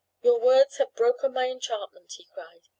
[0.23, 2.61] "Your words have broken my enchantment!" he cried.